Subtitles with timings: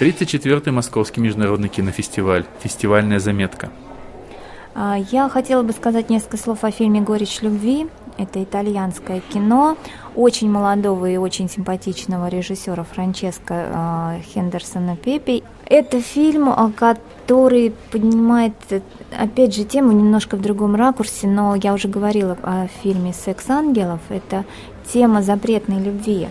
[0.00, 2.44] 34-й Московский международный кинофестиваль.
[2.60, 3.70] Фестивальная заметка.
[4.74, 7.88] А, я хотела бы сказать несколько слов о фильме «Горечь любви».
[8.16, 9.76] Это итальянское кино
[10.14, 15.42] очень молодого и очень симпатичного режиссера Франческо а, Хендерсона Пепи.
[15.66, 18.54] Это фильм, а, который поднимает,
[19.16, 24.00] опять же, тему немножко в другом ракурсе, но я уже говорила о фильме «Секс ангелов».
[24.08, 24.44] Это
[24.92, 26.28] тема запретной любви.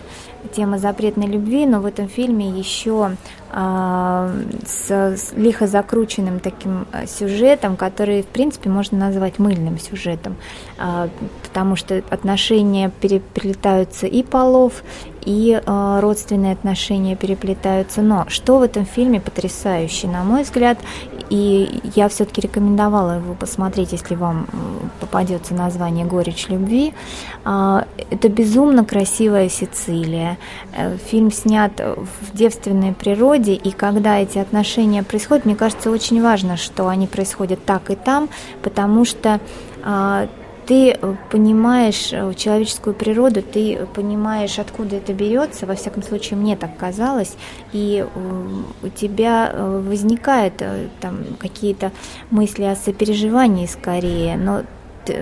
[0.52, 3.10] Тема запретной любви, но в этом фильме еще
[3.50, 4.30] а,
[4.66, 10.36] с, с лихо закрученным таким а, сюжетом, который, в принципе, можно назвать мыльным сюжетом,
[10.78, 11.08] а,
[11.42, 14.84] потому что отношения переплетаются и полов,
[15.24, 18.00] и э, родственные отношения переплетаются.
[18.00, 20.78] Но что в этом фильме потрясающе, на мой взгляд,
[21.30, 24.46] и я все-таки рекомендовала его посмотреть, если вам
[25.00, 26.94] попадется название «Горечь любви».
[27.44, 30.38] Э, это безумно красивая Сицилия.
[30.76, 36.56] Э, фильм снят в девственной природе, и когда эти отношения происходят, мне кажется, очень важно,
[36.56, 38.28] что они происходят так и там,
[38.62, 39.40] потому что
[40.68, 46.56] ты э, понимаешь э, человеческую природу, ты понимаешь, откуда это берется, во всяком случае, мне
[46.56, 47.36] так казалось,
[47.72, 50.62] и э, у тебя возникают
[51.00, 51.90] там какие-то
[52.30, 54.62] мысли о сопереживании скорее, но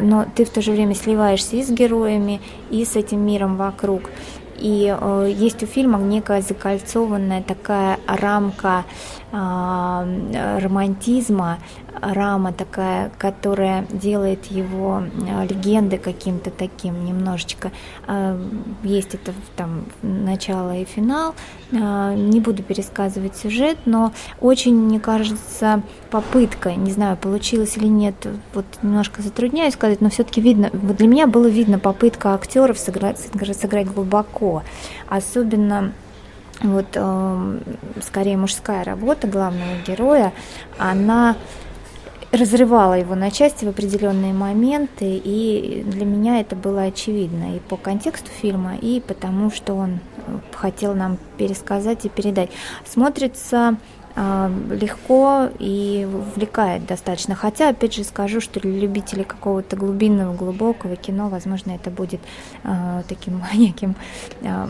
[0.01, 4.11] но ты в то же время сливаешься и с героями, и с этим миром вокруг.
[4.59, 8.85] И э, есть у фильма некая закольцованная такая рамка
[9.31, 11.59] э, романтизма,
[12.01, 15.03] рама такая, которая делает его
[15.49, 17.73] легендой каким-то таким немножечко.
[18.07, 18.39] Э,
[18.83, 21.35] есть это там начало и финал.
[21.73, 28.15] Э, не буду пересказывать сюжет, но очень, мне кажется, попытка, не знаю, получилось или нет,
[28.55, 33.19] вот немножко затрудняюсь сказать, но все-таки видно, вот для меня было видно попытка актеров сыграть,
[33.19, 34.63] сыграть глубоко,
[35.09, 35.93] особенно
[36.63, 37.59] вот э,
[38.03, 40.33] скорее мужская работа главного героя,
[40.79, 41.37] она
[42.37, 47.77] разрывала его на части в определенные моменты, и для меня это было очевидно и по
[47.77, 52.51] контексту фильма, и потому, что он э, хотел нам пересказать и передать.
[52.85, 53.77] Смотрится
[54.15, 57.35] э, легко и увлекает достаточно.
[57.35, 62.21] Хотя, опять же, скажу, что для любителей какого-то глубинного, глубокого кино, возможно, это будет
[62.65, 63.95] э, таким неким
[64.43, 64.67] э,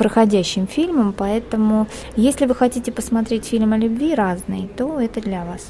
[0.00, 5.68] проходящим фильмом, поэтому если вы хотите посмотреть фильм о любви разный, то это для вас.